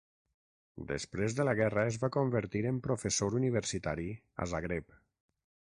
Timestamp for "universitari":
3.43-4.09